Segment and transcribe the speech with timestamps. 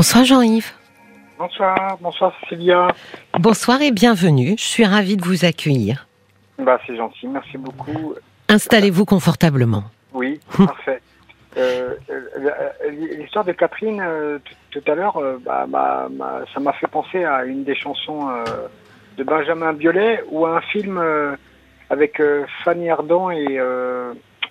[0.00, 0.72] Bonsoir Jean-Yves.
[1.38, 2.88] Bonsoir, bonsoir Cécilia.
[3.38, 4.54] Bonsoir et bienvenue.
[4.56, 6.06] Je suis ravie de vous accueillir.
[6.58, 8.14] Bah, c'est gentil, merci beaucoup.
[8.48, 9.84] Installez-vous confortablement.
[10.14, 11.02] Oui, parfait.
[11.58, 14.38] Euh, euh, L'histoire de Catherine, euh,
[14.70, 18.26] tout à l'heure, bah, bah, bah, ça m'a fait penser à une des chansons
[19.18, 20.98] de Benjamin Biolay ou à un film
[21.90, 22.22] avec
[22.64, 23.58] Fanny Ardant et,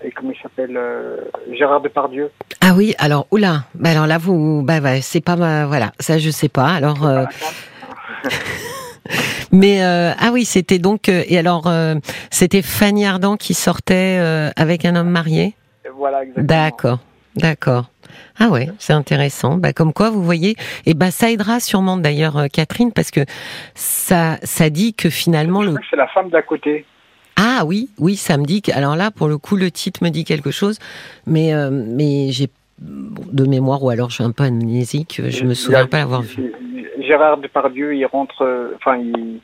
[0.04, 1.18] et comment il s'appelle euh,
[1.52, 2.32] Gérard Depardieu.
[2.61, 6.18] Ah oui, alors oula, bah alors là vous, bah, bah c'est pas ma, voilà, ça
[6.18, 6.68] je sais pas.
[6.68, 7.25] Alors, euh,
[9.51, 11.70] mais euh, ah oui, c'était donc et alors
[12.32, 15.56] c'était Fanny Ardant qui sortait avec un homme marié?
[15.96, 16.47] Voilà, exactement.
[16.47, 17.00] D'accord,
[17.36, 17.86] d'accord.
[18.39, 19.57] Ah ouais, c'est intéressant.
[19.57, 23.21] Bah comme quoi, vous voyez, et bah ça aidera sûrement d'ailleurs Catherine parce que
[23.75, 26.86] ça, ça dit que finalement le c'est la femme d'à côté.
[27.42, 30.10] Ah oui, oui, ça me dit que alors là pour le coup le titre me
[30.10, 30.78] dit quelque chose,
[31.25, 35.53] mais euh, mais j'ai de mémoire ou alors je suis un peu amnésique, je me
[35.53, 36.54] souviens pas l'avoir vu.
[37.00, 39.40] Gérard Depardieu, il rentre, enfin, il,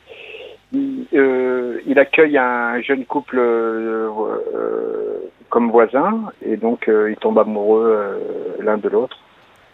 [0.72, 4.08] il, euh, il accueille un jeune couple euh,
[5.48, 8.20] comme voisin et donc ils tombent amoureux
[8.60, 9.18] l'un de l'autre.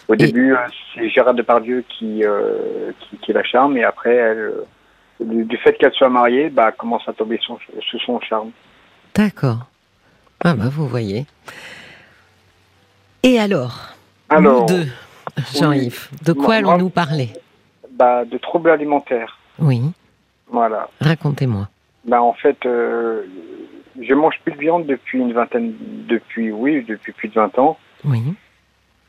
[0.09, 0.55] Au Et- début,
[0.95, 2.23] c'est Gérard Depardieu qui,
[3.01, 4.53] qui, qui la charme et après, elle,
[5.25, 7.59] du, du fait qu'elle soit mariée, bah, commence à tomber son-
[7.91, 8.51] sous son charme.
[9.15, 9.67] D'accord.
[10.45, 11.27] Ah bah vous voyez.
[13.23, 13.95] Et alors,
[14.29, 14.87] Alors, deux,
[15.55, 17.31] Jean-Yves, de quoi allons-nous parler?
[17.93, 19.39] bah, de troubles alimentaires.
[19.59, 19.83] Oui,
[20.49, 20.89] Voilà.
[21.01, 21.69] racontez-moi.
[22.05, 23.23] Bah en fait, euh,
[24.01, 25.75] je mange plus de viande depuis une vingtaine,
[26.09, 27.79] depuis oui, depuis plus de 20 ans.
[28.05, 28.23] Oui.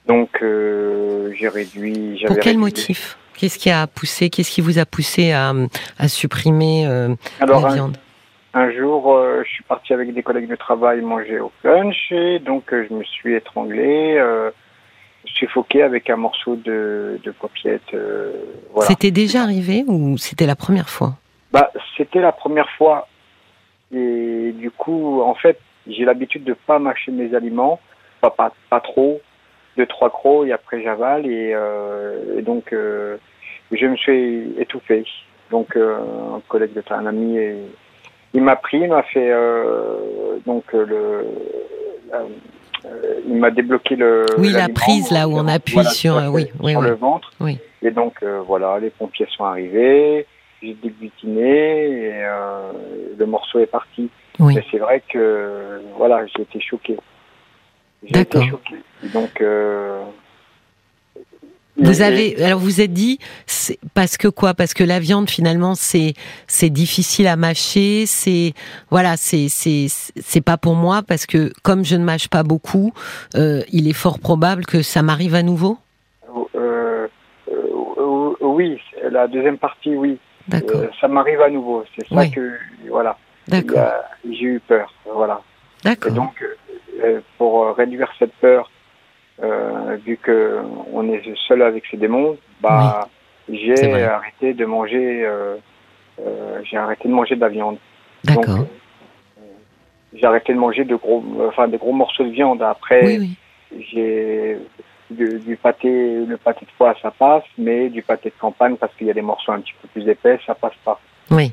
[0.05, 2.23] Donc euh, j'ai réduit.
[2.27, 3.17] Pour quel réduit- motif?
[3.37, 5.53] Qu'est-ce qui a poussé Qu'est-ce qui vous a poussé à,
[5.97, 7.97] à supprimer euh, Alors la un, viande?
[8.53, 12.39] Un jour, euh, je suis parti avec des collègues de travail manger au punch et
[12.39, 14.21] donc euh, je me suis étranglé,
[15.25, 17.95] suffoqué avec un morceau de, de paupiette.
[18.73, 18.87] voilà.
[18.87, 21.15] C'était déjà arrivé ou c'était la première fois?
[21.51, 23.07] Bah, c'était la première fois.
[23.91, 27.79] Et du coup, en fait, j'ai l'habitude de pas mâcher mes aliments,
[28.21, 29.21] pas, pas, pas trop,
[29.77, 31.25] deux, trois crocs, et après j'avale.
[31.25, 33.17] Et, euh, et donc, euh,
[33.71, 35.05] je me suis étouffé.
[35.51, 35.97] Donc, euh,
[36.35, 37.55] un collègue de un ami, et,
[38.33, 41.25] il m'a pris, il m'a fait, euh, donc, le,
[42.11, 42.21] la-
[42.85, 44.25] euh, il m'a débloqué le.
[44.37, 46.87] Oui, la prise, là où on appuie Voilà, sur, euh, oui, oui, sur oui.
[46.87, 47.31] le ventre.
[47.39, 47.59] Oui.
[47.81, 50.25] Et donc, euh, voilà, les pompiers sont arrivés,
[50.61, 52.71] j'ai débutiné et euh,
[53.17, 54.09] le morceau est parti.
[54.39, 54.55] Oui.
[54.55, 56.97] Mais c'est vrai que, voilà, j'ai été choqué.
[58.11, 58.45] D'accord.
[59.13, 60.03] Donc, euh,
[61.77, 63.17] Vous avez, alors vous êtes dit,
[63.95, 64.53] parce que quoi?
[64.53, 66.13] Parce que la viande finalement c'est
[66.47, 68.53] c'est difficile à mâcher, c'est
[68.91, 72.93] voilà, c'est c'est c'est pas pour moi parce que comme je ne mâche pas beaucoup,
[73.35, 75.77] euh, il est fort probable que ça m'arrive à nouveau?
[76.55, 77.07] euh,
[77.51, 80.19] euh, oui, la deuxième partie, oui.
[80.47, 81.83] D'accord, Euh, ça m'arrive à nouveau.
[81.95, 82.29] C'est ça Oui.
[82.31, 82.51] que,
[82.89, 83.17] voilà.
[83.47, 83.89] D'accord,
[84.29, 85.41] J'ai eu peur, voilà.
[85.83, 86.11] D'accord.
[86.13, 86.55] donc, euh,
[87.37, 88.69] pour euh, réduire cette peur,
[89.41, 90.59] euh, vu que
[90.91, 93.07] on est seul avec ces démons, bah,
[93.49, 95.25] j'ai arrêté de manger.
[95.25, 95.55] euh,
[96.19, 97.77] euh, j'ai arrêté de manger de la viande.
[98.23, 98.59] D'accord.
[98.59, 99.41] Euh,
[100.13, 102.61] j'ai arrêté de manger de gros, enfin des gros morceaux de viande.
[102.61, 103.17] Après, Oui,
[103.75, 103.83] oui.
[103.91, 104.57] j'ai
[105.09, 105.89] du, du pâté,
[106.25, 109.13] le pâté de foie, ça passe, mais du pâté de campagne, parce qu'il y a
[109.13, 110.99] des morceaux un petit peu plus épais, ça passe pas.
[111.31, 111.51] Oui.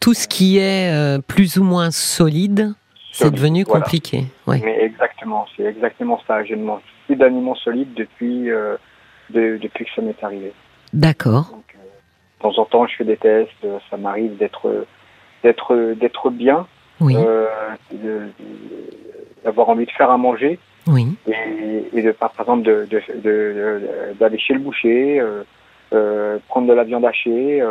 [0.00, 2.72] Tout ce qui est euh, plus ou moins solide,
[3.12, 3.80] c'est devenu voilà.
[3.84, 4.24] compliqué.
[4.46, 4.60] Oui.
[4.64, 6.42] Mais exactement, c'est exactement ça.
[6.44, 8.76] Je ne mange plus d'aliments solides depuis, euh,
[9.30, 10.52] de- depuis que ça m'est arrivé.
[10.92, 11.52] D'accord.
[11.52, 11.56] Euh,
[12.38, 13.50] de temps en temps, je fais des tests.
[13.64, 14.86] euh, Ça m'arrive d'être,
[15.42, 16.66] d'être, d'être bien,
[17.00, 17.14] Oui.
[17.16, 17.46] euh,
[19.44, 21.06] d'avoir envie de faire à manger Oui.
[21.26, 25.22] et, et de, par exemple, de, de, de- de- d'aller chez le boucher,
[26.48, 27.62] prendre de la viande hachée,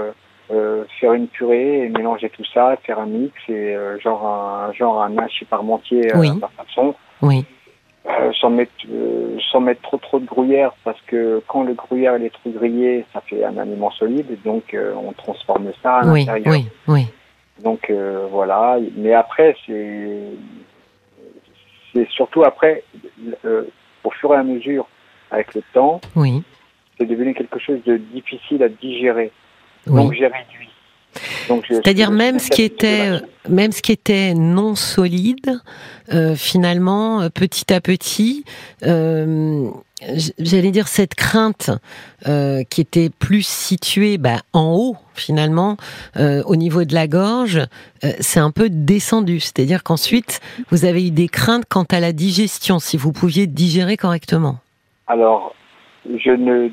[0.51, 4.73] euh, faire une purée et mélanger tout ça, faire un mix et euh, genre un
[4.73, 6.29] genre un hachis parmentier euh, Oui.
[6.41, 6.93] à façon.
[7.21, 7.45] Oui.
[8.07, 8.71] Euh, sans mettre
[9.51, 13.05] sans mettre trop trop de gruyère parce que quand le gruyère il est trop grillé
[13.13, 16.25] ça fait un aliment solide donc on transforme ça à Oui.
[16.25, 16.65] l'intérieur Oui.
[16.87, 17.07] Oui.
[17.63, 17.91] donc
[18.31, 20.17] voilà mais après c'est
[21.93, 22.83] c'est surtout après
[24.03, 24.87] au fur et à mesure
[25.29, 26.41] avec le temps Oui.
[26.97, 29.31] c'est devenu quelque chose de difficile à digérer
[29.87, 30.01] Oui.
[30.01, 30.69] donc j'ai réduit
[31.67, 33.19] C'est-à-dire même ce qui était, euh,
[33.49, 35.59] même ce qui était non solide,
[36.13, 38.43] euh, finalement, euh, petit à petit,
[38.83, 39.69] euh,
[40.39, 41.71] j'allais dire cette crainte
[42.27, 45.77] euh, qui était plus située bah, en haut, finalement,
[46.17, 47.61] au niveau de la gorge,
[48.19, 49.39] c'est un peu descendu.
[49.39, 50.39] C'est-à-dire qu'ensuite,
[50.71, 54.57] vous avez eu des craintes quant à la digestion, si vous pouviez digérer correctement.
[55.05, 55.53] Alors,
[56.05, 56.69] je ne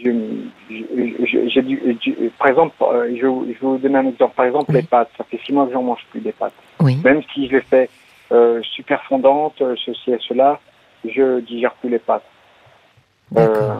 [0.00, 4.34] j'ai dû, par exemple, euh, je, je, vous donner un exemple.
[4.34, 5.10] Par exemple, les pâtes.
[5.16, 6.52] Ça fait six mois que j'en mange plus des pâtes.
[6.80, 6.98] Oui.
[7.04, 7.88] Même si je les fais
[8.32, 10.60] euh, super fondantes, euh, ceci et cela,
[11.04, 12.24] je digère plus les pâtes.
[13.36, 13.74] Euh,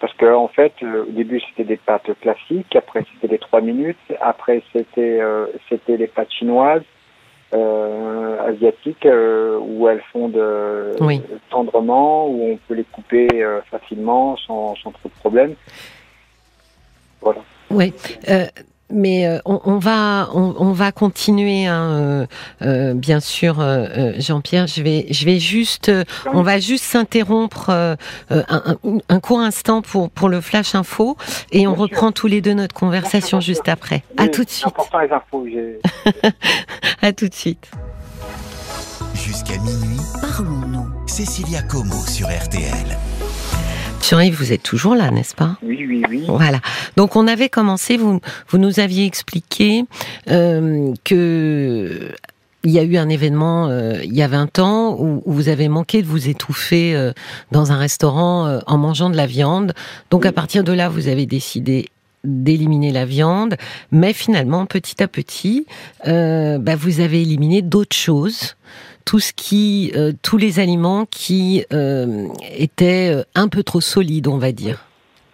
[0.00, 3.98] parce que en fait, au début c'était des pâtes classiques, après c'était les trois minutes,
[4.20, 5.20] après c'était
[5.68, 6.84] c'était les pâtes chinoises,
[7.54, 10.40] euh, asiatiques euh, où elles fondent
[11.00, 11.22] oui.
[11.50, 15.54] tendrement, où on peut les couper euh, facilement sans, sans, trop de problèmes.
[17.20, 17.40] Voilà.
[17.70, 17.92] Oui.
[18.90, 22.26] Mais euh, on, on, va on, on, va continuer, hein, euh,
[22.62, 24.66] euh, bien sûr, euh, Jean-Pierre.
[24.66, 25.90] Je vais je vais juste,
[26.32, 27.96] on va juste s'interrompre un,
[28.30, 28.76] un,
[29.08, 31.16] un, court instant pour pour le flash info
[31.50, 34.02] et on reprend tous les deux notre conversation juste après.
[34.16, 34.66] À tout de suite.
[34.66, 35.46] Important les infos.
[37.02, 37.70] à tout de suite.
[39.14, 40.86] Jusqu'à minuit, parlons-nous.
[41.06, 42.98] Cécilia Como sur RTL.
[44.14, 45.56] Jean-Yves, vous êtes toujours là, n'est-ce pas?
[45.60, 46.22] Oui, oui, oui.
[46.28, 46.60] Voilà.
[46.96, 49.86] Donc on avait commencé, vous, vous nous aviez expliqué
[50.30, 52.12] euh, que
[52.62, 55.48] il y a eu un événement euh, il y a 20 ans où, où, vous
[55.48, 57.12] avez manqué de vous étouffer euh,
[57.50, 59.74] dans un restaurant euh, en mangeant de la viande.
[60.12, 60.28] Donc oui.
[60.28, 61.88] à partir de là, vous avez décidé
[62.22, 63.56] d'éliminer la viande,
[63.90, 65.66] mais finalement, petit à petit,
[66.06, 68.54] bah, vous avez éliminé d'autres choses
[69.04, 74.38] tout ce qui, euh, tous les aliments qui euh, étaient un peu trop solides, on
[74.38, 74.86] va dire.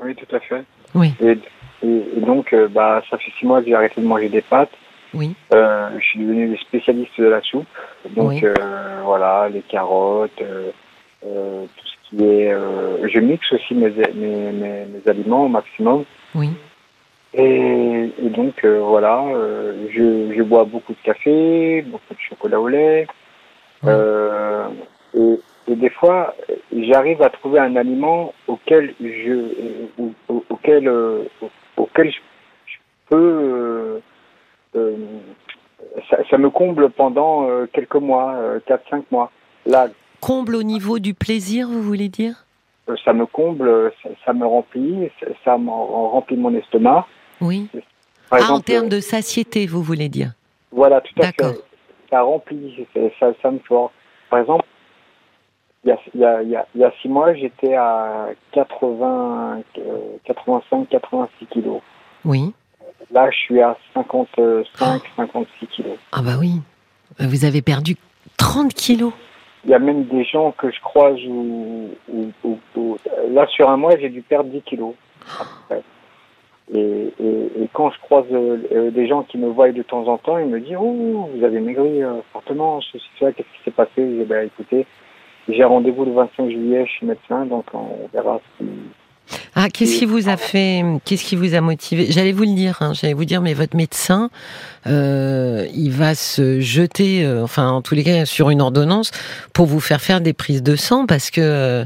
[0.03, 0.65] Oui, tout à fait.
[0.95, 1.13] Oui.
[1.21, 1.39] Et,
[1.83, 4.43] et, et donc, euh, bah, ça fait six mois que j'ai arrêté de manger des
[4.43, 4.71] pâtes.
[5.13, 5.35] Oui.
[5.53, 7.67] je suis devenu spécialiste de la soupe.
[8.15, 8.43] Donc, Oui.
[9.05, 12.53] voilà, les carottes, tout ce qui est.
[12.53, 16.05] je mixe aussi mes, mes, mes, mes aliments au maximum.
[16.37, 16.51] Oui.
[17.33, 22.61] Et, et, donc euh, voilà, euh, je, je, bois beaucoup de café, beaucoup de chocolat
[22.61, 23.07] au lait.
[23.85, 24.69] Euh,
[25.15, 26.35] et, et, des fois,
[26.77, 31.25] j'arrive à trouver un aliment auquel je, au, au, auquel, euh,
[31.77, 32.19] auquel je,
[32.67, 32.77] je
[33.09, 34.01] peux.
[34.77, 34.97] Euh,
[36.09, 38.37] ça, ça, me comble pendant quelques mois,
[38.69, 39.31] 4-5 mois.
[39.67, 39.89] Là.
[40.21, 42.45] Comble au niveau du plaisir, vous voulez dire?
[43.05, 47.07] ça me comble, ça, ça me remplit, ça, ça remplit mon estomac.
[47.41, 47.69] Oui.
[47.73, 47.81] Par
[48.39, 50.33] ah, exemple, en termes de satiété, vous voulez dire?
[50.73, 51.57] Voilà, tout à fait.
[52.11, 52.87] Ça remplit,
[53.19, 53.93] ça, ça me fort.
[54.29, 54.65] Par exemple,
[55.85, 57.75] il y a, il y a, il y a, il y a six mois, j'étais
[57.75, 59.63] à 80,
[60.25, 61.81] 85, 86 kilos.
[62.25, 62.53] Oui.
[63.11, 65.99] Là, je suis à 55, 56 kilos.
[66.13, 66.61] Ah bah oui.
[67.19, 67.97] Vous avez perdu
[68.37, 69.13] 30 kilos.
[69.65, 72.97] Il y a même des gens que je croise où, où, où, où
[73.31, 74.95] là sur un mois j'ai dû perdre 10 kilos.
[75.39, 75.83] Après.
[76.73, 80.19] Et, et, et, quand je croise euh, des gens qui me voient de temps en
[80.19, 83.71] temps, ils me disent Oh, vous avez maigri euh, fortement, ceci, cela, qu'est-ce qui s'est
[83.73, 83.91] passé?
[83.97, 84.87] Je dis ben, écoutez,
[85.49, 88.71] j'ai rendez-vous le 25 juillet chez médecin, donc on verra ce qui.
[89.55, 92.07] Ah, qu'est-ce qui vous a fait Qu'est-ce qui vous a motivé?
[92.11, 94.31] J'allais vous le dire, hein, j'allais vous dire, mais votre médecin,
[94.87, 99.11] euh, il va se jeter, euh, enfin, en tous les cas, sur une ordonnance
[99.53, 101.41] pour vous faire faire des prises de sang parce que.
[101.41, 101.85] Euh,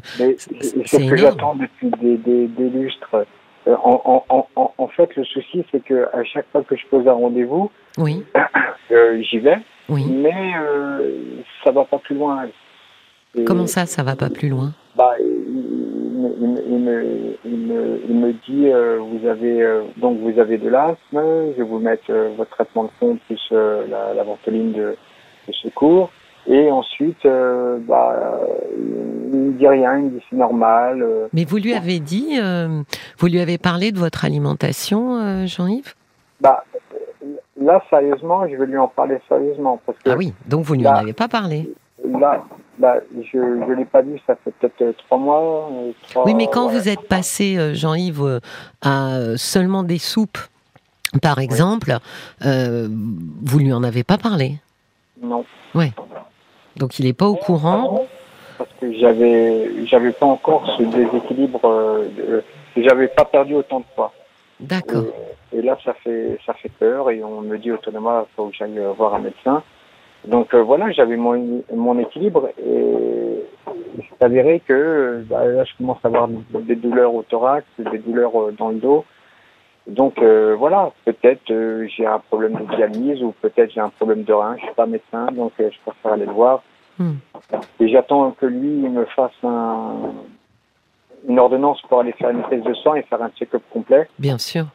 [0.61, 3.27] c'est ce que j'attends depuis des, des, des lustres.
[3.67, 6.87] Euh, en, en, en, en, fait, le souci, c'est que à chaque fois que je
[6.87, 8.23] pose un rendez-vous, oui.
[8.91, 9.59] euh, j'y vais,
[9.89, 10.05] oui.
[10.07, 12.47] mais euh, ça va pas plus loin.
[13.37, 14.73] Et Comment ça, ça va pas plus loin?
[14.97, 20.39] Bah, il, il, il, me, il, me, il me dit euh, vous avez donc vous
[20.39, 21.21] avez de l'asthme,
[21.53, 24.97] je vais vous mettre votre traitement de fond plus la, la ventoline de,
[25.49, 26.11] de secours.
[26.47, 27.27] Et ensuite,
[27.89, 28.39] bah,
[29.25, 31.03] il ne dit rien, il dit c'est normal.
[31.03, 31.29] Euh.
[31.33, 32.83] Mais vous lui avez dit, euh,
[33.19, 35.95] vous lui avez parlé de votre alimentation, euh, Jean-Yves?
[36.41, 36.65] Bah,
[37.61, 39.81] là, sérieusement, je vais lui en parler sérieusement.
[39.85, 41.71] Parce que ah oui, donc vous ne lui en avez pas parlé
[42.07, 42.45] Là,
[42.79, 42.97] bah,
[43.33, 45.71] je ne l'ai pas dit, ça fait peut-être trois mois.
[46.11, 46.79] Trois, oui, mais quand ouais.
[46.79, 48.41] vous êtes passé, Jean-Yves,
[48.83, 50.39] à seulement des soupes,
[51.23, 51.97] par exemple,
[52.45, 52.89] oui.
[53.43, 54.59] vous lui en avez pas parlé?
[55.23, 55.47] Non.
[55.75, 55.93] Oui.
[56.77, 58.07] Donc il n'est pas au courant?
[58.58, 61.61] Parce que j'avais, j'avais pas encore ce déséquilibre.
[61.65, 62.41] Euh,
[62.77, 64.13] j'avais pas perdu autant de poids.
[64.61, 65.05] D'accord.
[65.53, 68.46] Et, et, là, ça fait, ça fait peur et on me dit autonoma, il faut
[68.46, 69.63] que j'aille voir un médecin.
[70.27, 73.44] Donc euh, voilà, j'avais mon, mon équilibre et
[74.08, 78.34] c'est avéré que bah, là, je commence à avoir des douleurs au thorax, des douleurs
[78.41, 79.05] euh, dans le dos.
[79.87, 84.25] Donc euh, voilà, peut-être euh, j'ai un problème de dialyse ou peut-être j'ai un problème
[84.25, 84.56] de rein.
[84.56, 86.63] Je suis pas médecin, donc euh, je préfère aller le voir.
[86.98, 87.15] Hmm.
[87.81, 90.13] Et j'attends que lui me fasse un,
[91.29, 94.08] une ordonnance pour aller faire une prise de sang et faire un check-up complet.
[94.19, 94.67] Bien sûr.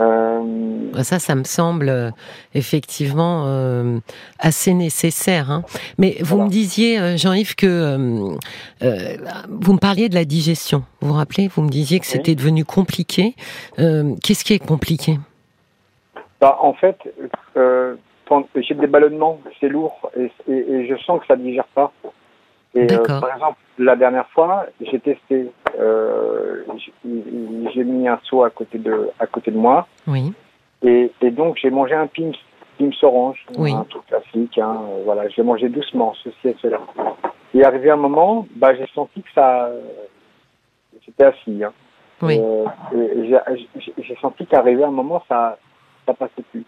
[0.00, 2.10] Euh, ça, ça me semble euh,
[2.54, 3.98] effectivement euh,
[4.38, 5.50] assez nécessaire.
[5.50, 5.62] Hein.
[5.98, 7.96] Mais vous me disiez, Jean-Yves, que
[8.80, 10.84] vous me parliez de la digestion.
[11.00, 13.34] Vous vous rappelez Vous me disiez que c'était devenu compliqué.
[13.76, 15.18] Qu'est-ce qui est compliqué?
[16.40, 16.96] Bah, En fait,
[18.56, 21.92] j'ai des ballonnements, c'est lourd et, et, je sens que ça ne digère pas.
[22.74, 25.50] Et, par exemple, la dernière fois, j'ai testé,
[27.04, 29.88] j'ai mis un seau à côté de, à côté de moi.
[30.06, 30.32] Oui.
[30.82, 32.32] Et, et donc, j'ai mangé un Pims,
[32.78, 34.56] Pims orange, un truc classique.
[34.58, 36.80] Hein, euh, voilà, j'ai mangé doucement, ceci et cela.
[37.54, 39.68] Et arrivé un moment, bah, j'ai senti que ça...
[41.04, 41.64] J'étais assis.
[41.64, 41.72] Hein.
[42.22, 42.38] Oui.
[42.38, 42.66] Euh,
[43.98, 45.58] j'ai senti qu'arrivé un moment, ça
[46.06, 46.64] ça passait plus.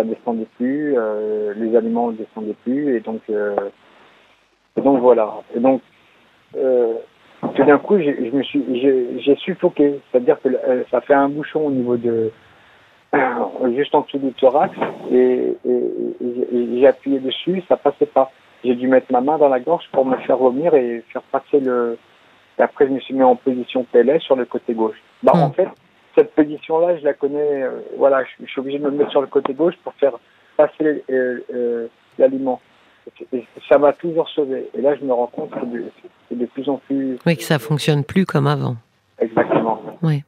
[0.00, 3.54] Ça descendait plus, euh, les aliments ne descendaient plus, et donc, euh,
[4.78, 5.30] et donc voilà.
[5.54, 5.82] Et donc,
[6.56, 6.94] euh,
[7.54, 8.64] tout d'un coup, je me suis,
[9.20, 10.00] j'ai suffoqué.
[10.10, 10.48] C'est-à-dire que
[10.90, 12.32] ça fait un bouchon au niveau de,
[13.74, 14.74] juste en dessous du thorax
[15.12, 18.30] et, j'ai appuyé dessus, ça passait pas.
[18.64, 21.60] J'ai dû mettre ma main dans la gorge pour me faire revenir et faire passer
[21.60, 21.98] le.
[22.58, 24.96] Et après, je me suis mis en position PLS sur le côté gauche.
[25.22, 25.52] Bah, en hmm.
[25.52, 25.68] fait,
[26.20, 27.62] cette position-là, je la connais.
[27.62, 30.12] Euh, voilà, je, suis obligé de me mettre sur le côté gauche pour faire
[30.56, 31.86] passer euh, euh,
[32.18, 32.60] l'aliment.
[33.68, 34.68] ça m'a toujours sauvé.
[34.74, 35.60] Et là, je me rends compte que
[36.28, 37.18] c'est de, de plus en plus.
[37.24, 38.76] Oui, que ça fonctionne plus comme avant.
[39.18, 39.80] Exactement.
[40.02, 40.22] Oui.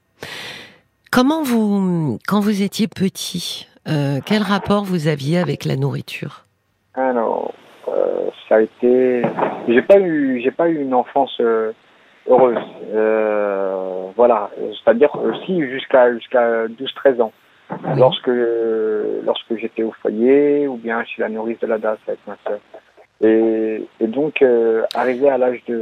[1.10, 6.46] Comment vous, quand vous étiez petit, euh, quel rapport vous aviez avec la nourriture?
[6.94, 7.52] Alors,
[7.88, 9.22] euh, ça a été.
[9.68, 11.72] J'ai pas eu, j'ai pas eu une enfance euh,
[12.28, 12.58] heureuse.
[14.16, 17.32] voilà, c'est-à-dire aussi jusqu'à jusqu'à 12-13 ans.
[17.96, 18.30] Lorsque
[19.24, 22.60] lorsque j'étais au foyer ou bien chez la nourrice de la DAS avec ma soeur.
[23.22, 24.44] Et, et donc
[24.94, 25.80] arrivé à l'âge de.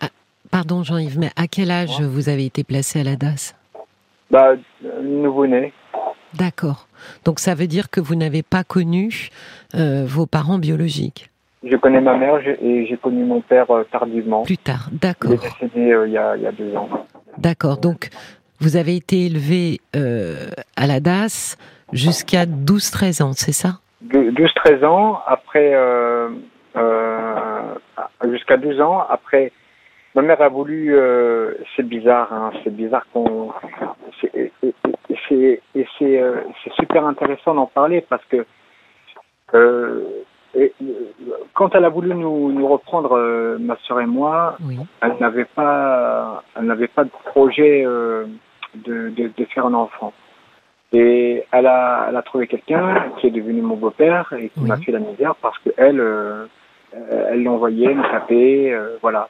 [0.00, 0.08] Ah,
[0.50, 3.54] pardon Jean-Yves, mais à quel âge vous avez été placé à la DAS?
[4.30, 4.54] Bah,
[5.02, 5.72] nouveau-né.
[6.34, 6.88] D'accord.
[7.24, 9.28] Donc ça veut dire que vous n'avez pas connu
[9.74, 11.30] euh, vos parents biologiques?
[11.64, 14.42] Je connais ma mère et j'ai connu mon père euh, tardivement.
[14.42, 15.32] Plus tard, d'accord.
[15.32, 16.88] Il est décédé euh, il, y a, il, y a, deux ans.
[17.38, 17.78] D'accord.
[17.78, 18.10] Donc
[18.60, 21.56] vous avez été élevé à la DAS
[21.92, 23.80] jusqu'à 12-13 ans, c'est ça?
[24.06, 25.74] 12-13 ans, après
[28.30, 29.52] jusqu'à 12 ans, après
[30.14, 33.52] Ma mère a voulu, euh, c'est bizarre, hein, c'est bizarre qu'on,
[34.22, 34.52] et,
[35.98, 36.36] c'est euh,
[36.78, 38.46] super intéressant d'en parler parce que
[39.54, 40.04] euh,
[40.56, 40.72] et,
[41.54, 44.56] quand elle a voulu nous, nous reprendre, euh, ma soeur et moi,
[45.00, 48.26] elle n'avait pas, elle n'avait pas de projet euh,
[48.74, 50.12] de, de, de, faire un enfant.
[50.92, 54.76] Et elle a, elle a trouvé quelqu'un qui est devenu mon beau-père et qui m'a
[54.76, 56.02] fait la misère parce que elle,
[56.92, 59.28] elle l'envoyait me taper, voilà.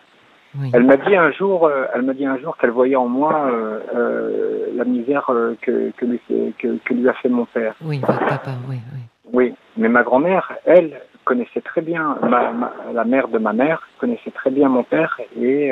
[0.72, 3.48] Elle m'a dit un jour, euh, elle m'a dit un jour qu'elle voyait en moi
[3.50, 5.28] euh, euh, la misère
[5.62, 6.20] que, que, lui,
[6.58, 7.74] que, que, lui a fait mon père.
[7.82, 9.00] Oui, votre papa, oui, oui.
[9.32, 14.30] Oui, mais ma grand-mère, elle, connaissait très bien, ma, la mère de ma mère connaissait
[14.30, 15.70] très bien mon père et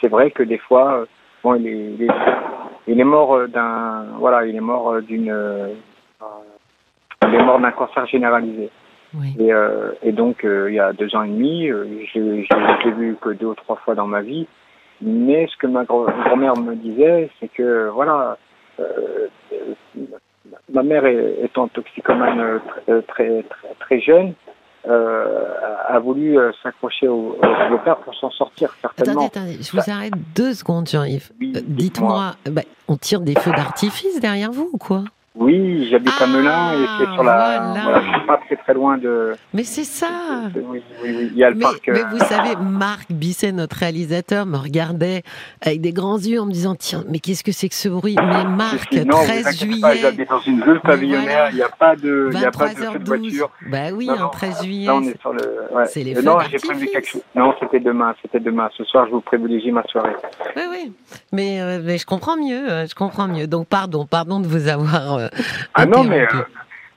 [0.00, 1.04] c'est vrai que des fois,
[1.42, 2.08] bon, il est, il est,
[2.86, 5.34] il est mort d'un, voilà, il est mort d'une,
[7.26, 8.70] il est mort d'un cancer généralisé.
[9.38, 12.90] Et, euh, et, donc, euh, il y a deux ans et demi, euh, je l'ai
[12.92, 14.46] vu que deux ou trois fois dans ma vie.
[15.00, 18.36] Mais ce que ma grand-mère me disait, c'est que, voilà,
[18.80, 19.28] euh,
[20.72, 23.44] ma mère étant toxicomane très, très,
[23.78, 24.34] très, jeune,
[24.84, 29.26] a voulu s'accrocher au, au beau-père pour s'en sortir, certainement.
[29.26, 31.30] Attendez, attendez, je vous arrête deux secondes, Jean-Yves.
[31.40, 35.04] Dites-moi, bah, on tire des feux d'artifice derrière vous ou quoi?
[35.34, 37.72] Oui, j'habite à Melun et c'est sur la.
[37.82, 38.00] Voilà.
[38.00, 39.34] je suis pas très très loin de.
[39.52, 40.06] Mais c'est ça.
[40.54, 41.88] Oui, oui, oui, il y a le mais, parc.
[41.88, 45.22] Mais vous savez, Marc Bisset, notre réalisateur, me regardait
[45.60, 48.16] avec des grands yeux en me disant tiens, mais qu'est-ce que c'est que ce bruit?
[48.16, 49.96] Mais Marc, non, 13 juillet.
[50.00, 52.78] J'habite dans une ville pavillonnaire, il n'y a pas de, il y a pas de
[52.78, 53.50] feu de voiture.
[53.70, 54.86] Bah oui, en 13 juillet.
[54.86, 55.40] Là, on est sur le.
[55.72, 55.86] Ouais.
[55.86, 57.22] C'est les feux Non, j'ai prévu quelque chose.
[57.34, 58.70] Non, c'était demain, c'était demain.
[58.76, 60.14] Ce soir, je vous privilégie ma soirée.
[60.56, 60.92] Oui, oui.
[61.32, 63.46] Mais, euh, mais je comprends mieux, euh, je comprends mieux.
[63.46, 65.14] Donc pardon, pardon de vous avoir.
[65.14, 65.28] Euh,
[65.74, 66.42] ah non, mais, euh,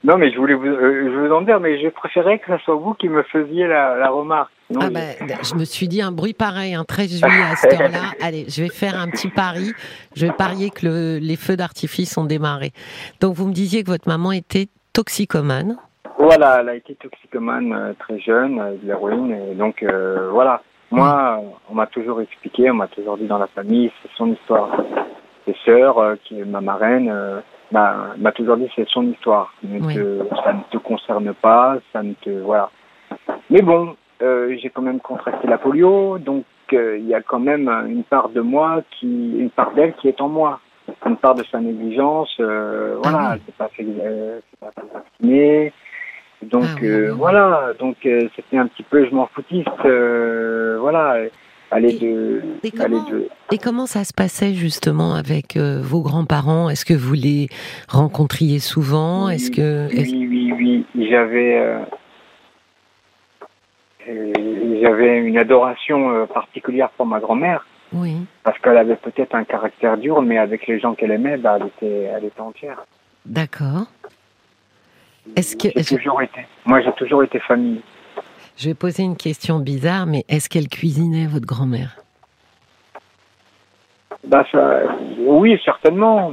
[0.03, 2.63] non, mais je voulais vous, euh, je vous en dire, mais je préférais que ce
[2.63, 4.51] soit vous qui me faisiez la, la remarque.
[4.79, 8.13] ah ben, je me suis dit un bruit pareil, un 13 juillet à cette heure-là.
[8.20, 9.74] Allez, je vais faire un petit pari.
[10.15, 12.72] Je vais parier que le, les feux d'artifice ont démarré.
[13.20, 15.77] Donc, vous me disiez que votre maman était toxicomane.
[16.17, 19.38] Voilà, elle a été toxicomane euh, très jeune, de l'héroïne.
[19.51, 19.86] Et donc,
[20.31, 20.63] voilà.
[20.89, 24.84] Moi, on m'a toujours expliqué, on m'a toujours dit dans la famille, c'est son histoire.
[25.46, 27.10] Ses sœurs, qui est ma marraine,
[27.72, 29.54] m'a toujours dit c'est son histoire.
[29.62, 32.70] ça ne te concerne pas, ça ne te voilà.
[33.50, 37.40] Mais bon, euh, j'ai quand même contracté la polio, donc euh, il y a quand
[37.40, 40.60] même une part de moi qui, une part d'elle qui est en moi.
[41.06, 42.34] une part de sa négligence.
[42.40, 43.86] voilà, elle s'est pas fait,
[44.60, 45.74] pas vaccinée.
[46.44, 49.70] Donc ah voilà, donc c'était un petit peu je m'en foutiste.
[50.80, 51.18] voilà
[51.78, 53.06] et, de, et, comment,
[53.51, 56.70] et comment ça se passait justement avec euh, vos grands-parents?
[56.70, 57.48] Est-ce que vous les
[57.88, 59.28] rencontriez souvent?
[59.28, 61.80] Oui, Est-ce que oui, oui, oui, j'avais euh,
[64.82, 67.66] j'avais une adoration euh, particulière pour ma grand-mère.
[67.94, 68.16] Oui.
[68.44, 71.68] Parce qu'elle avait peut-être un caractère dur, mais avec les gens qu'elle aimait, bah, elle
[71.68, 72.86] était, elle était entière.
[73.25, 73.86] D'accord.
[75.36, 77.82] Est-ce que j'ai toujours été Moi, j'ai toujours été famille.
[78.62, 81.98] Je vais poser une question bizarre, mais est-ce qu'elle cuisinait votre grand-mère?
[84.24, 84.46] Bah
[85.18, 86.32] Oui, certainement.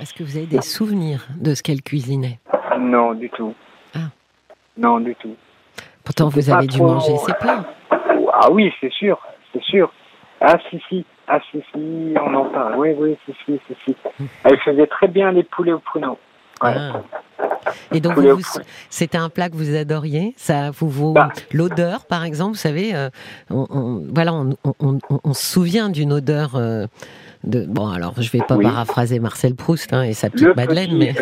[0.00, 2.40] Est-ce que vous avez des souvenirs de ce qu'elle cuisinait?
[2.76, 3.54] Non, du tout.
[3.94, 4.08] Ah.
[4.76, 5.36] Non, du tout.
[6.02, 7.64] Pourtant, vous avez dû manger ses plats.
[8.32, 9.20] Ah oui, c'est sûr,
[9.52, 9.92] c'est sûr.
[10.40, 12.78] Ah si, si, ah si, si, on en parle.
[12.78, 13.96] Oui, oui, si, si, si, si.
[14.18, 14.26] Hum.
[14.42, 16.18] Elle faisait très bien les poulets au pruneau.
[16.60, 17.02] Ah.
[17.92, 18.14] Et donc,
[18.88, 20.34] c'était un plat que vous adoriez?
[20.36, 21.28] Ça, vous, vous bah.
[21.52, 23.10] l'odeur, par exemple, vous savez, euh,
[23.50, 26.56] on, voilà, on, se souvient d'une odeur.
[26.56, 26.86] Euh,
[27.42, 31.14] de, bon, alors je vais pas paraphraser Marcel Proust hein, et sa petite Madeleine, mais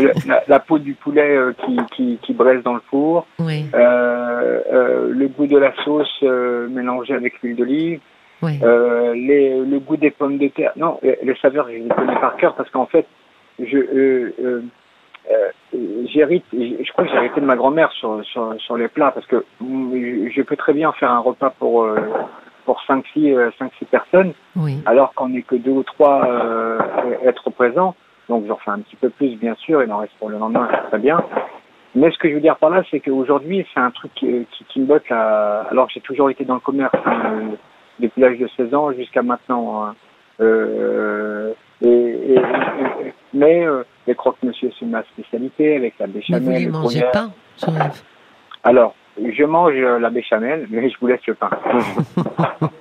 [0.48, 5.58] la, peau du poulet euh, qui, qui, qui, braise dans le four, le goût de
[5.58, 8.00] la sauce mélangée avec l'huile d'olive,
[8.42, 10.72] le goût des pommes de terre.
[10.76, 13.06] Non, les saveurs, je les connais par cœur parce qu'en fait,
[13.60, 14.62] je
[15.30, 15.50] euh,
[16.06, 19.26] j'hérite, je crois que j'ai hérité de ma grand-mère sur, sur, sur, les plats parce
[19.26, 21.96] que je peux très bien faire un repas pour euh,
[22.64, 24.80] pour 5 6 5 6 personnes oui.
[24.86, 26.78] alors qu'on n'est que deux ou trois euh,
[27.24, 27.94] être présents
[28.28, 30.68] donc j'en fais un petit peu plus bien sûr il en reste pour le lendemain
[30.70, 31.22] c'est très bien
[31.94, 34.80] mais ce que je veux dire par là c'est qu'aujourd'hui c'est un truc qui, qui,
[34.80, 37.50] me botte alors que j'ai toujours été dans le commerce hein,
[37.98, 39.94] depuis l'âge de 16 ans jusqu'à maintenant hein.
[40.40, 42.40] euh, et, et,
[43.32, 46.42] mais euh, les croque-monsieur, c'est ma spécialité avec la béchamel.
[46.42, 47.30] Mais vous ne mangez pas,
[48.64, 51.50] Alors, je mange la béchamel, mais je vous laisse le pain.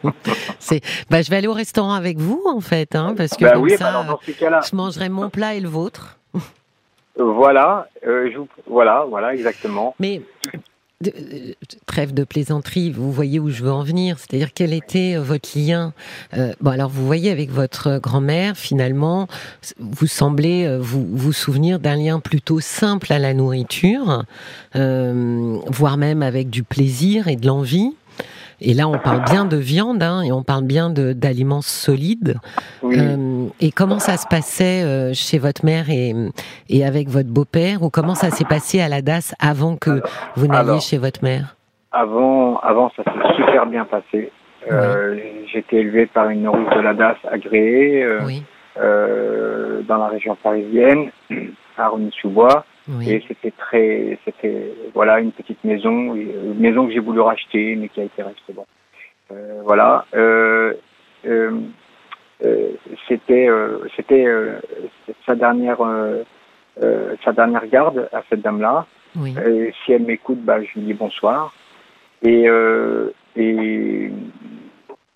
[0.60, 3.52] c'est, bah, je vais aller au restaurant avec vous, en fait, hein, parce que bah
[3.52, 6.18] comme oui, ça, bah je mangerai mon plat et le vôtre.
[7.20, 9.96] Voilà, euh, je voilà, voilà, exactement.
[10.00, 10.22] Mais
[11.06, 11.54] euh,
[11.86, 15.50] trêve de plaisanterie, vous voyez où je veux en venir, c'est-à-dire quel était euh, votre
[15.56, 15.94] lien
[16.36, 19.28] euh, Bon, alors vous voyez avec votre grand-mère, finalement,
[19.78, 24.26] vous semblez vous vous souvenir d'un lien plutôt simple à la nourriture,
[24.74, 27.94] voire même avec du plaisir et de l'envie.
[28.60, 32.38] Et là, on parle bien de viande hein, et on parle bien d'aliments solides.
[32.84, 36.14] Euh, et comment ça se passait euh, chez votre mère et,
[36.70, 40.02] et avec votre beau-père Ou comment ça s'est passé à la DAS avant que
[40.36, 41.56] vous n'alliez chez votre mère?
[41.92, 44.32] avant, avant, ça s'est super bien passé.
[44.72, 45.18] Euh,
[45.52, 48.04] J'étais élevé par une nourrice de la DAS agréée
[48.80, 51.10] euh, dans la région parisienne,
[51.78, 51.90] à
[53.02, 57.90] Et c'était très, c'était voilà une petite maison, une maison que j'ai voulu racheter, mais
[57.90, 58.66] qui a été restée bon.
[59.32, 60.06] Euh, voilà.
[60.16, 60.74] Euh,
[61.26, 61.60] euh,
[63.08, 63.50] c'était,
[63.96, 64.26] c'était
[65.26, 65.80] sa dernière,
[67.26, 68.86] sa dernière garde à cette dame-là.
[69.16, 69.36] Oui.
[69.84, 71.54] si elle m'écoute, bah je lui dis bonsoir.
[72.22, 72.46] Et
[73.36, 74.12] et.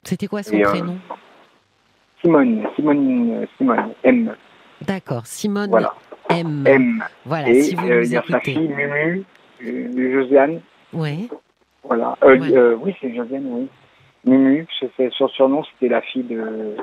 [0.03, 0.97] C'était quoi son prénom?
[2.21, 4.35] Simone, Simone, Simone, M.
[4.81, 5.69] D'accord, Simone.
[5.69, 5.93] Voilà.
[6.39, 7.03] M.
[7.25, 9.23] Voilà, et, si vous euh, il y a sa fille Mumu,
[9.63, 10.61] euh, Josiane.
[10.93, 11.29] Oui.
[11.83, 12.17] Voilà.
[12.23, 13.67] Euh, oui, c'est Josiane, oui.
[14.25, 14.67] Mumu,
[15.17, 16.75] son surnom, c'était la fille de,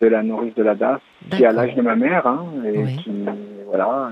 [0.00, 3.26] de la nourrice de la DAS, qui a l'âge de ma mère, hein, et qui,
[3.66, 4.10] voilà,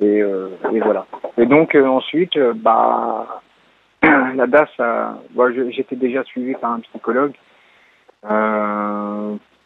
[0.00, 1.06] et, et, euh, et, voilà.
[1.36, 3.42] Et donc, ensuite, bah,
[4.02, 7.34] la DAS, bah, j'étais déjà suivi par un psychologue,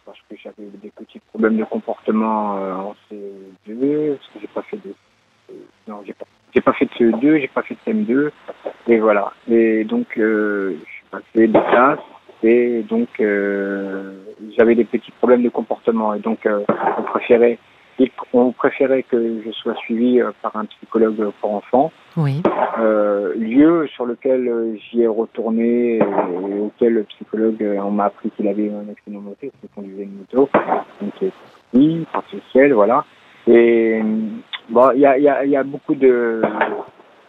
[0.09, 4.63] parce que j'avais des petits problèmes de comportement euh, en CE2, parce que j'ai pas
[4.63, 4.95] fait de
[5.51, 5.55] euh,
[5.87, 8.31] non, j'ai pas, j'ai pas fait de CE2, j'ai pas fait de CM2,
[8.89, 9.33] et voilà.
[9.51, 11.99] Et donc, euh, je suis passé des classes,
[12.43, 13.09] et donc,
[14.57, 17.59] j'avais des petits problèmes de comportement, et donc, on préférait
[18.33, 21.93] on préférait que je sois suivi euh, par un psychologue pour enfants.
[22.17, 22.43] Oui.
[22.79, 26.03] Euh, lieu sur lequel euh, j'y ai retourné et,
[26.61, 30.19] auquel le psychologue on m'a appris qu'il avait un accident de moto, qu'il conduisait une
[30.19, 30.49] moto,
[31.01, 31.33] donc
[31.75, 33.05] oui, partiel, voilà.
[33.47, 34.01] Et
[34.69, 36.43] bon, il y a, y, a, y a beaucoup de,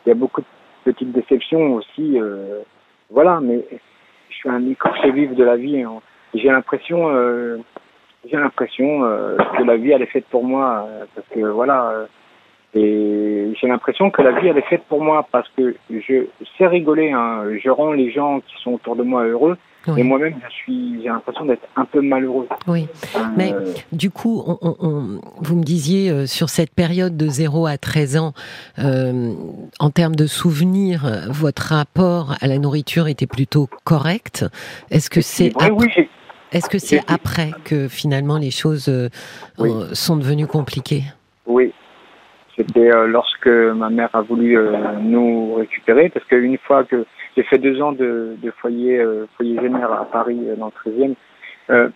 [0.05, 0.47] il y a beaucoup de
[0.91, 2.61] petites déceptions aussi, euh,
[3.09, 3.39] voilà.
[3.41, 3.65] Mais
[4.29, 5.81] je suis un écorché vif de la vie.
[5.81, 6.01] Hein.
[6.33, 7.57] J'ai l'impression euh,
[8.25, 11.89] j'ai l'impression euh, que la vie elle est faite pour moi euh, parce que voilà
[11.89, 12.05] euh,
[12.75, 16.25] et j'ai l'impression que la vie elle est faite pour moi parce que je
[16.57, 19.57] sais rigoler hein, je rends les gens qui sont autour de moi heureux
[19.97, 22.47] Et moi-même, je suis, j'ai l'impression d'être un peu malheureux.
[22.67, 22.87] Oui.
[23.15, 23.53] Euh, Mais
[23.91, 28.33] du coup, on, vous me disiez euh, sur cette période de 0 à 13 ans,
[28.79, 29.33] euh,
[29.79, 34.45] en termes de souvenirs, votre rapport à la nourriture était plutôt correct?
[34.91, 35.71] Est-ce que c'est après,
[36.51, 38.91] est-ce que c'est après que finalement les choses
[39.93, 41.03] sont devenues compliquées?
[41.45, 41.73] Oui.
[42.55, 44.57] C'était lorsque ma mère a voulu
[45.01, 47.05] nous récupérer, parce qu'une fois que
[47.39, 51.15] j'ai fait deux ans de, foyer, euh, foyer général à Paris, euh, dans le 13e,
[51.69, 51.89] euh,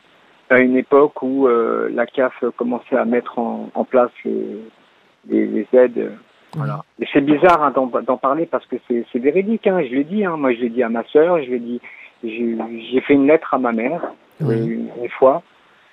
[0.50, 6.12] à une époque où la CAF commençait à mettre en, place les, aides.
[6.56, 6.82] Voilà.
[7.00, 9.66] Et c'est bizarre hein, d'en parler parce que c'est véridique.
[9.66, 10.24] Hein, je l'ai dit.
[10.24, 11.42] Hein, moi, je l'ai dit à ma sœur.
[11.42, 11.82] Je l'ai dit.
[12.24, 14.02] J'ai fait une lettre à ma mère
[14.40, 15.42] une, fois.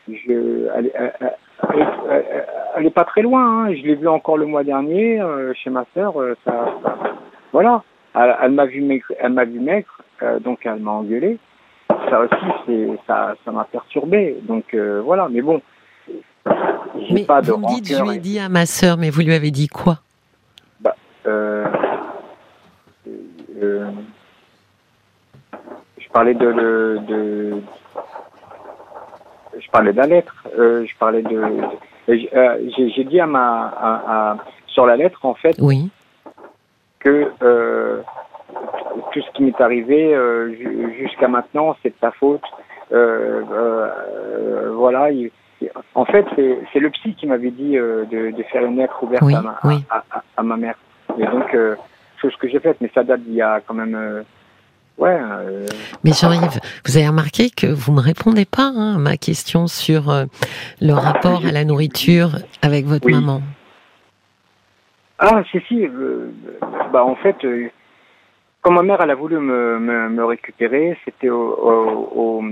[0.09, 0.92] Je, elle,
[2.76, 3.66] elle, est pas très loin.
[3.66, 3.74] Hein.
[3.74, 5.22] Je l'ai vue encore le mois dernier
[5.55, 6.14] chez ma sœur.
[6.44, 6.74] ça,
[7.53, 7.83] voilà.
[8.14, 11.38] Elle, m'a vu maigre, elle m'a vu maigre, euh, donc elle m'a engueulé.
[11.88, 12.35] Ça aussi,
[12.66, 14.37] c'est ça, ça m'a perturbé.
[14.42, 15.62] Donc euh, voilà, mais bon.
[17.12, 19.20] Mais pas de vous me dites, je lui ai dit à ma sœur, mais vous
[19.20, 19.98] lui avez dit quoi?
[20.81, 21.66] Bah, euh,
[25.98, 27.62] je parlais de, de,
[29.61, 30.46] je parlais de la lettre.
[30.57, 31.42] je parlais de,
[32.09, 35.57] j'ai dit à ma, à, sur la lettre en fait.
[35.61, 35.90] Oui
[37.01, 38.03] que euh,
[39.12, 40.55] tout ce qui m'est arrivé euh,
[40.99, 42.44] jusqu'à maintenant, c'est de ta faute.
[42.92, 45.09] Euh, voilà.
[45.94, 49.42] en fait, c'est le psy qui m'avait dit de, de, faire une lettre ouverte à,
[49.42, 49.59] ma,
[50.37, 50.77] à, ma, mère.
[51.18, 51.57] Et donc,
[52.20, 54.25] chose que j'ai faite, mais ça date d'il y a quand même.
[55.01, 55.19] Ouais,
[56.05, 60.27] Mais Jean-Yves, vous avez remarqué que vous me répondez pas hein, à ma question sur
[60.81, 62.33] le rapport à la nourriture
[62.63, 63.41] avec votre maman.
[65.23, 65.85] Ah, si, si.
[65.85, 66.31] Euh,
[66.93, 67.69] bah, en fait, euh,
[68.63, 72.43] quand ma mère elle a voulu me, me, me récupérer, c'était au, au,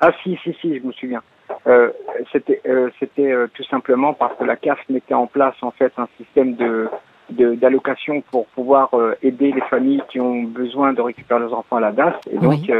[0.00, 1.22] Ah, si, si, si, je me souviens.
[1.68, 1.90] Euh,
[2.32, 5.92] c'était euh, c'était euh, tout simplement parce que la CAF mettait en place en fait
[5.98, 6.88] un système de
[7.30, 8.90] d'allocation pour pouvoir
[9.22, 12.14] aider les familles qui ont besoin de récupérer leurs enfants à la DAS.
[12.30, 12.70] Et donc,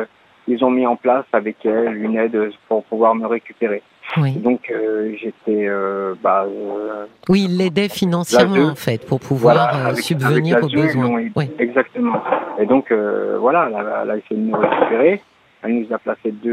[0.49, 3.83] ils ont mis en place avec elle une aide pour pouvoir me récupérer.
[4.17, 4.33] Oui.
[4.33, 10.59] Donc euh, j'étais, euh, bah, euh, oui, il l'aidait financièrement en fait pour pouvoir subvenir
[10.63, 11.31] aux besoins.
[11.35, 11.51] oui.
[11.59, 12.21] Exactement.
[12.59, 13.69] Et donc voilà,
[14.05, 15.23] elle a, essayé de nous récupérer.
[15.63, 16.53] Elle nous a placé deux,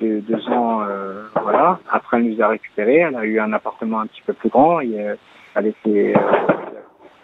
[0.00, 0.80] deux, deux, ans,
[1.42, 1.78] voilà.
[1.90, 2.96] Après, elle nous a récupéré.
[2.96, 4.80] Elle a eu un appartement un petit peu plus grand.
[4.80, 4.96] Et,
[5.54, 6.14] elle était,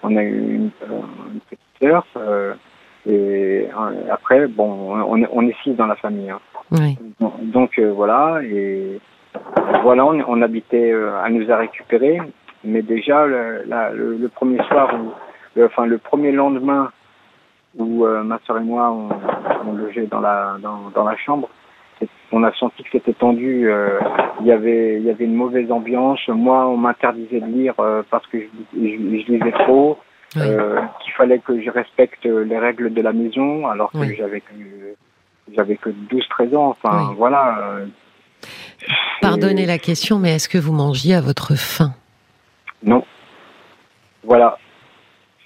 [0.03, 2.05] on a eu une, une petite sœur.
[3.07, 3.69] et
[4.11, 6.31] après, bon, on, on est six dans la famille.
[6.31, 6.41] Hein.
[6.71, 6.99] Oui.
[7.41, 9.01] Donc, voilà, et
[9.83, 12.21] voilà, on, habitait, euh, à nous a récupéré,
[12.65, 16.91] mais déjà le, le, premier soir, où, enfin le premier lendemain
[17.77, 21.49] où euh, ma soeur et moi on, logeait dans la dans, dans la chambre,
[22.33, 23.71] on a senti que c'était tendu.
[23.71, 23.99] Euh,
[24.41, 26.21] il y avait il y avait une mauvaise ambiance.
[26.29, 27.75] Moi, on m'interdisait de lire
[28.11, 29.99] parce que je, je, lisais trop.
[30.33, 34.55] qu'il fallait que je respecte les règles de la maison alors que j'avais que
[35.57, 37.87] j'avais que 12 13 ans enfin voilà
[39.21, 41.93] Pardonnez la question, mais est-ce que vous mangiez à votre faim?
[42.83, 43.05] Non.
[44.23, 44.59] Voilà.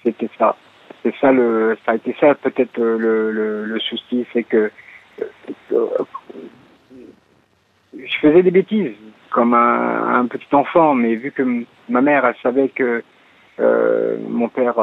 [0.03, 0.55] C'était ça.
[1.01, 4.71] C'est ça le, ça a été ça peut-être euh, le, le, souci, c'est que euh,
[5.19, 5.25] je
[8.21, 8.91] faisais des bêtises
[9.29, 11.43] comme un, petit enfant, mais vu que
[11.89, 13.03] ma mère, elle savait que
[13.59, 14.75] euh, mon père,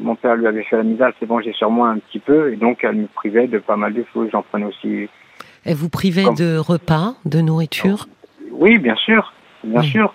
[0.00, 2.52] mon père lui avait fait la misère, c'est bon, j'ai sur moi un petit peu,
[2.52, 4.28] et donc elle me privait de pas mal de choses.
[4.30, 5.08] J'en prenais aussi.
[5.64, 8.06] Elle vous privait de repas, de nourriture?
[8.52, 9.32] Oui, bien sûr,
[9.64, 10.14] bien sûr.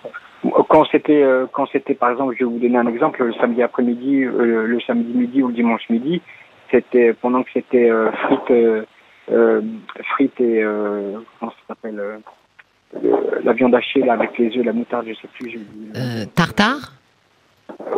[0.68, 3.62] Quand c'était, euh, quand c'était, par exemple, je vais vous donner un exemple, le samedi
[3.62, 6.20] après-midi, euh, le samedi midi ou le dimanche midi,
[6.70, 8.86] c'était pendant que c'était euh, frites,
[10.14, 10.62] frites et
[11.38, 12.02] comment ça s'appelle,
[13.44, 15.58] la viande hachée là avec les œufs, la moutarde, je sais plus.
[16.34, 16.92] tartare?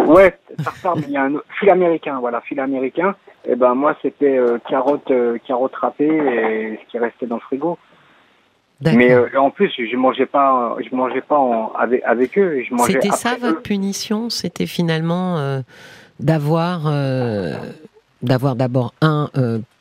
[0.06, 3.14] Ouais, tartare, mais il y a un fil américain, voilà, fil américain.
[3.46, 5.12] Et eh ben moi c'était carottes,
[5.46, 7.78] carottes râpées et ce qui restait dans le frigo.
[8.80, 12.62] Mais euh, en plus, je mangeais pas, je mangeais pas avec, avec, eux.
[12.86, 14.30] C'était ça votre punition?
[14.30, 15.60] C'était finalement euh,
[16.20, 17.54] d'avoir, euh,
[18.22, 19.30] d'avoir d'abord un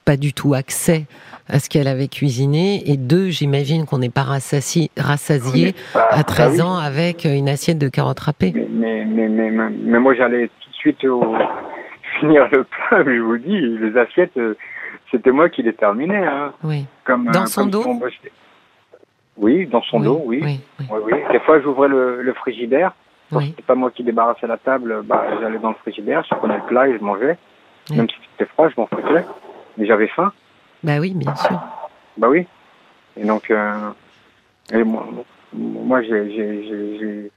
[0.05, 1.05] pas du tout accès
[1.47, 6.61] à ce qu'elle avait cuisiné et deux, j'imagine qu'on n'est pas rassasié, rassasié à 13
[6.61, 8.53] ans avec une assiette de carottes râpées.
[8.55, 11.23] Mais, mais, mais, mais, moi j'allais tout de suite au...
[12.19, 14.39] finir le plat, mais je vous dis, les assiettes,
[15.11, 16.25] c'était moi qui les terminais.
[16.25, 16.53] Hein.
[16.63, 16.85] Oui.
[17.03, 17.83] Comme, Dans son dos
[19.37, 20.41] oui, dans son dos, oui.
[20.43, 21.13] Oui, oui.
[21.31, 22.93] Des fois, j'ouvrais le, le, frigidaire.
[23.31, 26.57] Quand c'était pas moi qui débarrassais la table, bah, j'allais dans le frigidaire, je prenais
[26.57, 27.37] le plat et je mangeais.
[27.89, 29.25] Même si c'était froid, je m'en foutais.
[29.77, 30.31] Mais j'avais faim.
[30.83, 31.59] Bah oui, bien sûr.
[32.17, 32.45] Bah oui.
[33.17, 33.73] Et donc, euh,
[34.71, 35.05] et moi,
[35.53, 37.31] moi j'ai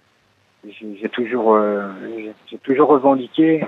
[0.65, 1.89] j'ai toujours, euh,
[2.51, 3.65] j'ai toujours revendiqué,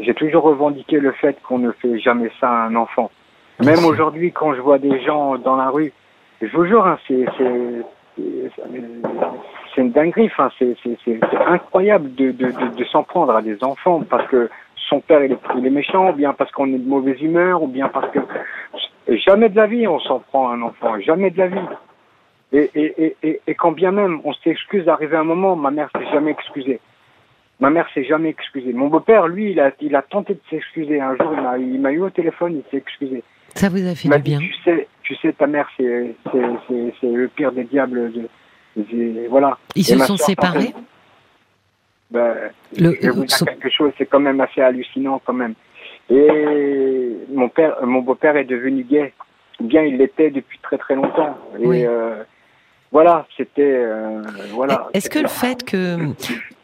[0.00, 3.10] j'ai toujours revendiqué le fait qu'on ne fait jamais ça à un enfant.
[3.64, 5.92] Même aujourd'hui, quand je vois des gens dans la rue,
[6.42, 7.24] je vous jure, hein, c'est
[8.18, 10.26] c'est une dinguerie.
[10.26, 10.76] Enfin, c'est
[11.46, 14.50] incroyable de, de, de, de s'en prendre à des enfants parce que
[14.88, 17.62] son père il est, il est méchant, ou bien parce qu'on est de mauvaise humeur,
[17.62, 18.20] ou bien parce que
[19.08, 21.68] jamais de la vie on s'en prend à un enfant, jamais de la vie.
[22.52, 25.90] Et, et, et, et quand bien même on s'excuse d'arriver à un moment, ma mère
[25.92, 26.80] s'est jamais excusée.
[27.58, 28.74] Ma mère s'est jamais excusée.
[28.74, 31.00] Mon beau-père, lui, il a, il a tenté de s'excuser.
[31.00, 33.22] Un jour, il m'a eu au téléphone, il s'est excusé.
[33.54, 34.38] Ça vous a fait du bien.
[34.38, 36.14] Tu sais, tu sais, ta mère, c'est
[37.02, 38.12] le pire des diables.
[38.12, 38.28] De,
[39.30, 39.56] voilà.
[39.74, 40.74] Ils se sont séparés
[42.10, 42.34] ben,
[42.78, 45.54] le, je vais vous dire quelque chose, c'est quand même assez hallucinant quand même.
[46.08, 49.12] Et mon père, mon beau-père est devenu gay.
[49.58, 51.36] Bien, il l'était depuis très très longtemps.
[51.58, 51.84] Et oui.
[51.84, 52.22] euh,
[52.92, 54.88] voilà, c'était euh, voilà.
[54.94, 55.96] Est-ce que le fait que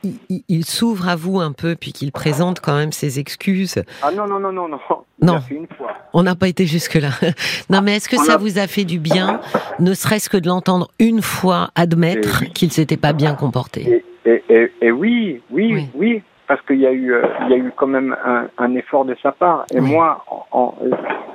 [0.05, 3.83] il, il s'ouvre à vous un peu, puis qu'il présente quand même ses excuses.
[4.03, 4.79] Ah non non non non non.
[5.21, 5.39] Non.
[5.51, 5.93] Une fois.
[6.13, 7.11] On n'a pas été jusque là.
[7.71, 8.37] non, mais est-ce que On ça a...
[8.39, 9.41] vous a fait du bien,
[9.79, 14.03] ne serait-ce que de l'entendre une fois admettre qu'il s'était pas bien comporté?
[14.25, 17.51] Et, et, et, et oui, oui, oui, oui, parce qu'il y a eu, euh, il
[17.51, 19.65] y a eu quand même un, un, effort de sa part.
[19.73, 19.91] Et oui.
[19.91, 20.75] moi, en, en,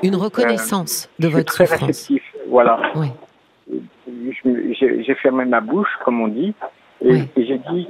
[0.04, 1.88] une reconnaissance euh, de votre très souffrance.
[1.88, 2.80] Réceptif, voilà.
[2.96, 3.08] Oui.
[4.80, 6.54] J'ai fermé ma bouche, comme on dit,
[7.02, 7.28] et, oui.
[7.36, 7.88] et j'ai dit,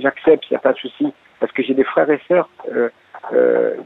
[0.00, 2.88] j'accepte, il n'y a pas de souci, parce que j'ai des frères et sœurs, euh,
[3.32, 3.76] euh,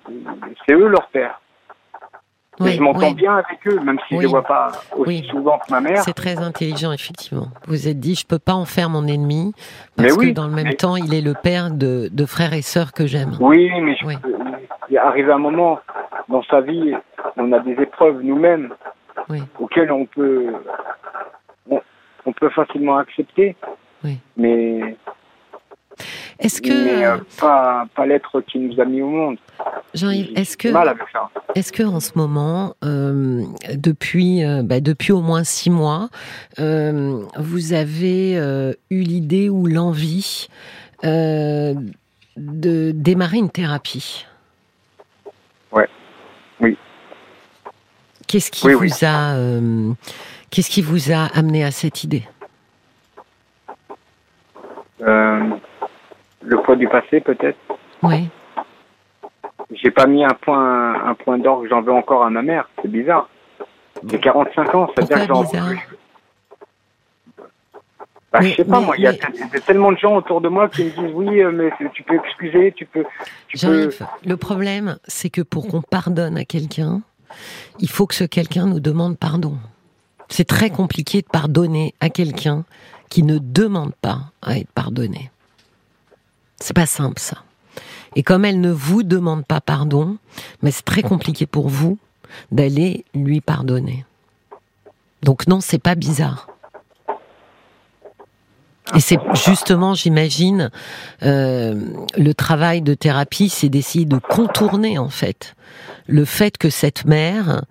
[0.67, 1.41] c'est eux leur père.
[2.61, 3.15] Oui, je m'entends oui.
[3.15, 4.17] bien avec eux, même si oui.
[4.17, 5.99] je ne les vois pas aussi souvent que ma mère.
[6.03, 7.49] C'est très intelligent, effectivement.
[7.67, 9.53] Vous vous êtes dit, je peux pas en faire mon ennemi,
[9.97, 10.75] parce que dans le même mais...
[10.75, 13.37] temps, il est le père de, de frères et sœurs que j'aime.
[13.41, 14.07] Oui, mais je,
[14.89, 15.81] il est arrivé un moment
[16.29, 16.95] dans sa vie,
[17.37, 18.73] on a des épreuves nous-mêmes
[19.59, 20.53] auxquelles on peut,
[21.71, 21.81] on,
[22.27, 23.57] on, peut facilement accepter.
[24.37, 24.97] Mais
[26.39, 29.37] est-ce que mais, euh, pas, pas l'être qui nous a mis au monde.
[29.95, 30.69] Jean-Yves, est-ce que
[31.55, 33.43] est-ce que en ce moment, euh,
[33.75, 36.09] depuis euh, bah, depuis au moins six mois,
[36.59, 40.49] euh, vous avez euh, eu l'idée ou l'envie
[41.05, 41.75] euh,
[42.37, 44.27] de démarrer une thérapie?
[45.71, 45.89] Ouais,
[46.61, 46.77] oui.
[48.27, 48.93] Qu'est-ce qui oui, vous oui.
[49.03, 49.37] a
[50.51, 52.25] qu'est-ce qui vous a amené à cette idée?
[56.45, 57.59] Le poids du passé, peut-être.
[58.03, 58.29] Oui.
[59.73, 62.69] J'ai pas mis un point, un point d'orgue, j'en veux encore à ma mère.
[62.83, 63.29] C'est bizarre.
[64.07, 65.77] J'ai 45 ans, c'est-à-dire que j'en veux
[68.33, 69.15] bah, mais, je sais pas, mais, moi, il y a
[69.65, 72.73] tellement de gens autour de moi qui me disent oui, euh, mais tu peux excuser,
[72.77, 73.05] tu peux.
[73.47, 73.91] Tu peux...
[74.27, 77.03] Le problème, c'est que pour qu'on pardonne à quelqu'un,
[77.79, 79.57] il faut que ce quelqu'un nous demande pardon.
[80.29, 82.65] C'est très compliqué de pardonner à quelqu'un
[83.09, 85.31] qui ne demande pas à être pardonné.
[86.61, 87.39] C'est pas simple ça.
[88.17, 90.19] Et comme elle ne vous demande pas pardon,
[90.63, 91.99] mais c'est très compliqué pour vous
[92.53, 94.05] d'aller lui pardonner.
[95.23, 96.49] Donc non, c'est pas bizarre.
[98.95, 100.71] Et c'est justement, j'imagine,
[101.23, 101.75] euh,
[102.17, 105.55] le travail de thérapie, c'est d'essayer de contourner en fait
[106.07, 107.65] le fait que cette mère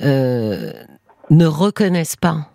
[0.00, 0.72] euh,
[1.30, 2.48] ne reconnaisse pas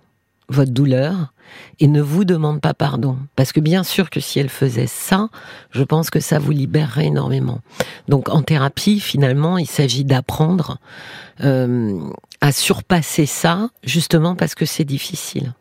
[0.48, 1.34] votre douleur
[1.80, 3.18] et ne vous demande pas pardon.
[3.36, 5.30] Parce que bien sûr que si elle faisait ça,
[5.72, 7.60] je pense que ça vous libérerait énormément.
[8.08, 10.78] Donc en thérapie, finalement, il s'agit d'apprendre
[11.44, 12.00] euh,
[12.42, 15.54] à surpasser ça, justement parce que c'est difficile.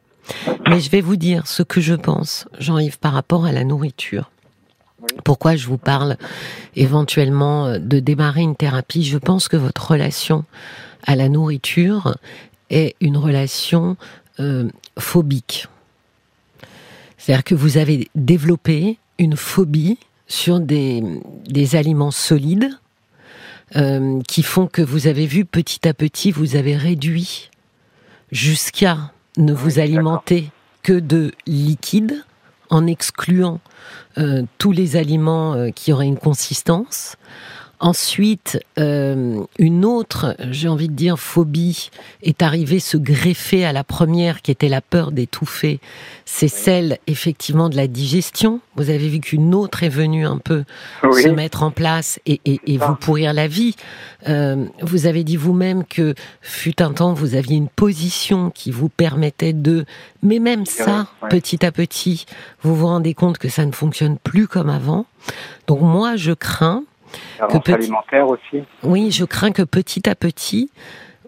[0.68, 4.31] Mais je vais vous dire ce que je pense, Jean-Yves, par rapport à la nourriture.
[5.23, 6.16] Pourquoi je vous parle
[6.77, 9.05] éventuellement de démarrer une thérapie?
[9.05, 10.44] Je pense que votre relation
[11.07, 12.16] à la nourriture
[12.70, 13.97] est une relation
[14.40, 14.68] euh,
[14.99, 15.68] phobique.
[17.18, 21.03] C'est-à-dire que vous avez développé une phobie sur des,
[21.46, 22.70] des aliments solides
[23.77, 27.50] euh, qui font que vous avez vu petit à petit, vous avez réduit
[28.31, 30.50] jusqu'à ne vous alimenter
[30.83, 32.24] que de liquide
[32.70, 33.61] en excluant
[34.18, 37.16] euh, tous les aliments euh, qui auraient une consistance.
[37.85, 41.90] Ensuite, euh, une autre, j'ai envie de dire, phobie
[42.23, 45.81] est arrivée se greffer à la première, qui était la peur d'étouffer.
[46.25, 46.62] C'est oui.
[46.64, 48.61] celle, effectivement, de la digestion.
[48.77, 50.64] Vous avez vu qu'une autre est venue un peu
[51.03, 51.25] oui.
[51.25, 53.77] se mettre en place et, et, et vous pourrir la vie.
[54.31, 58.88] Euh, vous avez dit vous-même que, fut un temps, vous aviez une position qui vous
[58.88, 59.85] permettait de...
[60.23, 61.29] Mais même ça, oui.
[61.29, 62.25] petit à petit,
[62.62, 65.05] vous vous rendez compte que ça ne fonctionne plus comme avant.
[65.66, 66.83] Donc moi, je crains
[67.48, 67.72] que petit...
[67.72, 68.64] alimentaire aussi.
[68.83, 70.70] Oui, je crains que petit à petit,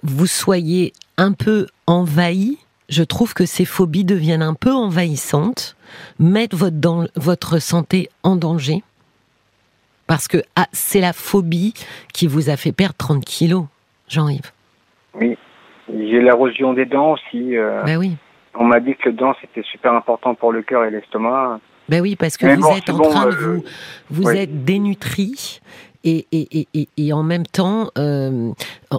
[0.02, 2.58] vous soyez un peu envahi.
[2.88, 5.76] Je trouve que ces phobies deviennent un peu envahissantes,
[6.18, 8.82] mettent votre, dans, votre santé en danger.
[10.06, 11.74] Parce que ah, c'est la phobie
[12.12, 13.64] qui vous a fait perdre 30 kilos,
[14.08, 14.52] Jean-Yves.
[15.14, 15.36] Oui,
[15.88, 17.56] j'ai l'érosion des dents aussi.
[17.56, 18.16] Euh, ben oui.
[18.54, 21.60] On m'a dit que le dent c'était super important pour le cœur et l'estomac.
[21.88, 23.62] Ben oui, parce que vous êtes en train de euh,
[24.10, 25.60] vous, vous êtes dénutri
[26.06, 28.52] et, en même temps, euh,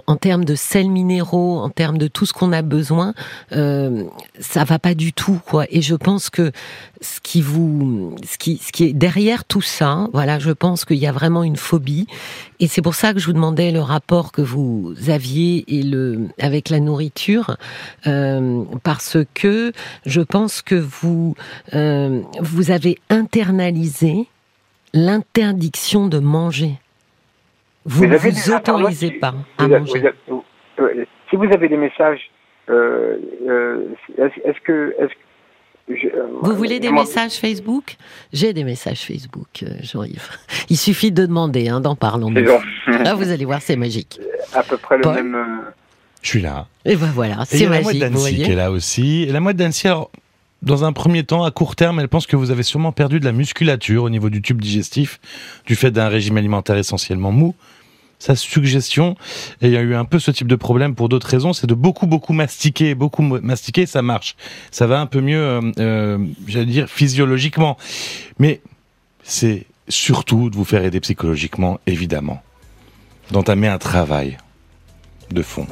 [0.06, 3.14] en termes de sels minéraux, en termes de tout ce qu'on a besoin,
[3.52, 4.04] euh,
[4.38, 5.64] ça va pas du tout, quoi.
[5.70, 6.52] Et je pense que
[7.00, 10.98] ce qui vous, ce qui, ce qui est derrière tout ça, voilà, je pense qu'il
[10.98, 12.06] y a vraiment une phobie.
[12.60, 16.28] Et c'est pour ça que je vous demandais le rapport que vous aviez et le
[16.40, 17.56] avec la nourriture,
[18.06, 19.72] euh, parce que
[20.06, 21.34] je pense que vous,
[21.74, 24.26] euh, vous avez internalisé
[24.92, 26.78] l'interdiction de manger.
[27.88, 30.12] Vous ne vous, autorisez pas à manger.
[30.78, 32.20] Euh, si vous avez des messages,
[32.68, 33.16] euh,
[33.48, 33.84] euh,
[34.18, 34.94] est-ce que,
[36.42, 37.96] vous voulez des messages Facebook?
[38.30, 40.28] J'ai des messages Facebook, Jean-Yves.
[40.68, 42.30] Il suffit de demander, hein, d'en parlons.
[42.30, 44.20] Là, vous allez voir, c'est magique.
[44.54, 45.36] À peu près le même.
[46.22, 46.66] Je suis là.
[46.84, 48.00] Et ben voilà, c'est magique.
[48.00, 49.22] La mouette qui est là aussi.
[49.22, 49.88] Et la mouette d'Annecy,
[50.62, 53.24] dans un premier temps, à court terme, elle pense que vous avez sûrement perdu de
[53.24, 55.20] la musculature au niveau du tube digestif,
[55.66, 57.54] du fait d'un régime alimentaire essentiellement mou
[58.18, 59.16] sa suggestion,
[59.62, 61.66] et il y a eu un peu ce type de problème pour d'autres raisons, c'est
[61.66, 64.36] de beaucoup, beaucoup mastiquer, beaucoup mastiquer, ça marche.
[64.70, 67.76] Ça va un peu mieux, euh, euh, j'allais dire, physiologiquement.
[68.38, 68.60] Mais
[69.22, 72.42] c'est surtout de vous faire aider psychologiquement, évidemment.
[73.30, 74.38] D'entamer un travail
[75.30, 75.66] de fond.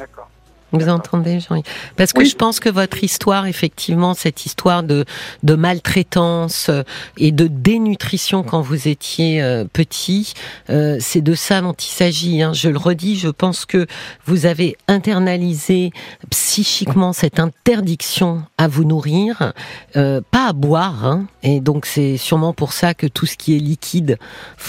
[0.73, 1.61] Vous entendez, Jean
[1.95, 5.05] Parce que je pense que votre histoire, effectivement, cette histoire de,
[5.43, 6.83] de maltraitance euh,
[7.17, 10.33] et de dénutrition quand vous étiez euh, petit,
[10.69, 12.41] euh, c'est de ça dont il s'agit.
[12.41, 12.51] Hein.
[12.51, 13.87] Je le redis, je pense que
[14.25, 15.91] vous avez internalisé
[16.31, 19.53] psychiquement cette interdiction à vous nourrir,
[19.93, 21.05] pas à boire.
[21.05, 21.27] Hein.
[21.43, 24.17] Et donc c'est sûrement pour ça que tout ce qui est liquide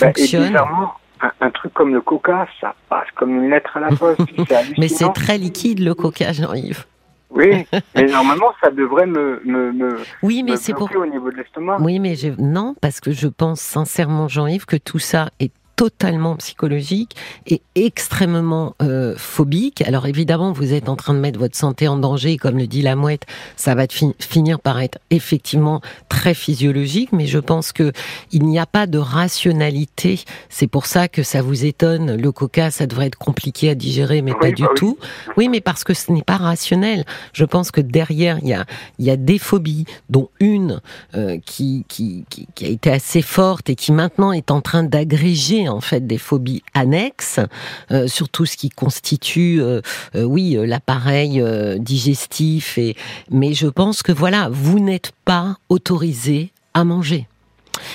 [0.00, 0.12] bah,
[1.40, 4.20] un, truc comme le coca, ça passe comme une lettre à la poste.
[4.78, 6.85] mais c'est très liquide le coca, Jean-Yves.
[7.31, 10.90] Oui, mais normalement, ça devrait me, me, oui, mais c'est pour...
[10.94, 11.78] au niveau de l'estomac.
[11.81, 12.28] Oui, mais je...
[12.38, 17.14] non, parce que je pense sincèrement, Jean-Yves, que tout ça est totalement psychologique
[17.46, 19.80] et extrêmement euh, phobique.
[19.82, 22.82] Alors évidemment, vous êtes en train de mettre votre santé en danger, comme le dit
[22.82, 23.84] la mouette, ça va
[24.18, 27.92] finir par être effectivement très physiologique, mais je pense que
[28.32, 30.24] il n'y a pas de rationalité.
[30.48, 32.16] C'est pour ça que ça vous étonne.
[32.20, 34.98] Le coca, ça devrait être compliqué à digérer, mais pas du bah tout.
[35.36, 35.48] Oui.
[35.48, 37.04] mais parce que ce n'est pas rationnel.
[37.32, 38.66] Je pense que derrière, il y a,
[38.98, 40.80] il y a des phobies, dont une
[41.14, 44.82] euh, qui, qui, qui, qui a été assez forte et qui maintenant est en train
[44.82, 47.40] d'agréger en fait des phobies annexes
[47.90, 49.81] euh, sur tout ce qui constitue, euh,
[50.14, 51.42] euh, oui, l'appareil
[51.78, 52.78] digestif.
[52.78, 52.96] Et
[53.31, 57.26] mais je pense que voilà, vous n'êtes pas autorisé à manger.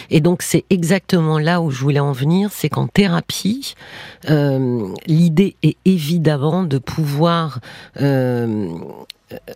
[0.10, 3.76] Et donc c'est exactement là où je voulais en venir, c'est qu'en thérapie,
[4.30, 7.60] l'idée est évidemment de pouvoir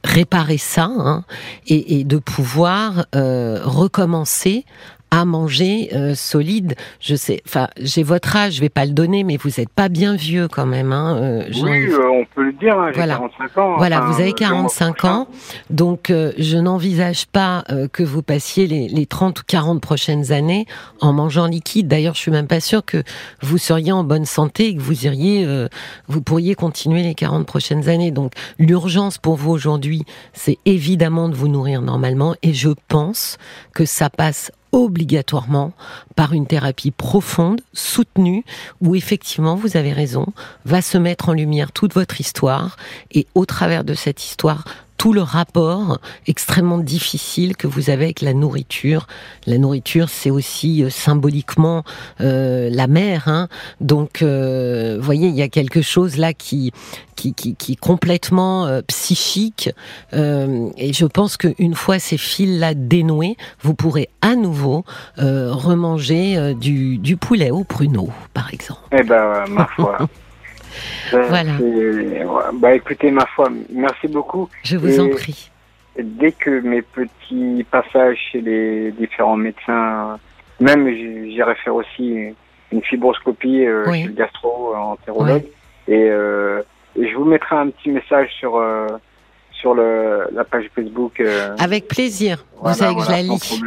[0.03, 1.23] réparer ça hein,
[1.67, 4.65] et, et, de pouvoir recommencer
[5.11, 6.75] à manger euh, solide.
[6.99, 9.89] Je sais, enfin, j'ai votre âge, je vais pas le donner, mais vous êtes pas
[9.89, 12.77] bien vieux quand même, hein, euh, Oui, euh, on peut le dire.
[12.77, 13.15] Hein, voilà.
[13.15, 13.75] 45 ans.
[13.77, 15.27] Voilà, vous avez 45 ans,
[15.69, 20.65] donc je n'envisage pas que vous passiez les, les 30 ou 40 prochaines années
[20.99, 21.87] en mangeant liquide.
[21.87, 23.03] D'ailleurs, je suis même pas sûre que
[23.41, 25.47] vous seriez en bonne santé et que vous iriez,
[26.07, 28.11] vous pourriez continuer les 40 prochaines années.
[28.11, 33.37] Donc, l'urgence pour vous aujourd'hui, c'est évidemment de vous nourrir normalement, et je pense
[33.73, 35.73] que ça passe obligatoirement
[36.15, 38.43] par une thérapie profonde, soutenue,
[38.81, 40.27] où effectivement, vous avez raison,
[40.65, 42.77] va se mettre en lumière toute votre histoire.
[43.11, 44.65] Et au travers de cette histoire,
[44.97, 49.07] tout le rapport extrêmement difficile que vous avez avec la nourriture.
[49.45, 51.83] La nourriture, c'est aussi euh, symboliquement
[52.21, 53.27] euh, la mère.
[53.27, 53.47] Hein.
[53.79, 56.71] Donc, euh, vous voyez, il y a quelque chose là qui
[57.15, 59.71] qui, qui, qui est complètement psychique.
[60.13, 64.85] et je pense qu'une fois ces fils-là dénoués, vous pourrez à nouveau
[65.17, 68.81] remanger du, du poulet au pruneau, par exemple.
[68.91, 69.97] Eh ben, ma foi.
[71.11, 71.53] voilà.
[72.55, 74.49] Bah écoutez, ma foi, merci beaucoup.
[74.63, 75.49] Je vous en prie.
[75.99, 80.19] Dès que mes petits passages chez les différents médecins,
[80.59, 82.33] même j'irai faire aussi
[82.71, 85.45] une fibroscopie euh, chez le gastro-entérologue.
[85.87, 86.61] Et, euh,
[86.99, 88.87] et, je vous mettrai un petit message sur, euh,
[89.59, 91.21] sur le, la page Facebook.
[91.59, 92.45] Avec plaisir.
[92.61, 93.61] vous savez que je la lis.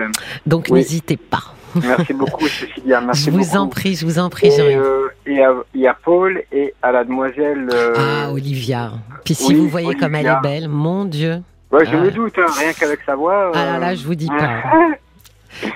[0.47, 1.43] Donc n'hésitez pas.
[1.75, 3.01] Merci beaucoup, Cécilia.
[3.01, 3.57] Merci je vous beaucoup.
[3.57, 6.91] en prie, je vous en prie, Et, euh, et à, et à Paul et à
[6.91, 7.69] la demoiselle.
[7.73, 8.91] euh, Ah, Olivia.
[9.25, 11.43] Puis si oui, vous voyez comme elle est belle, mon Dieu.
[11.71, 12.01] ouais, je ah.
[12.01, 13.53] me doute, hein, rien qu'avec sa voix.
[13.55, 14.63] Ah là euh, là, je vous dis pas.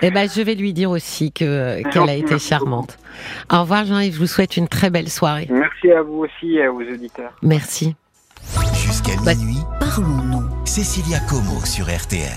[0.03, 2.97] Eh ben, je vais lui dire aussi que qu'elle a été charmante.
[3.53, 4.15] Au revoir, Jean-Yves.
[4.15, 5.49] Je vous souhaite une très belle soirée.
[5.51, 7.33] Merci à vous aussi et aux auditeurs.
[7.43, 7.95] Merci.
[8.75, 10.45] Jusqu'à Bah- minuit, parlons-nous.
[10.67, 12.31] Cécilia Como sur RTL.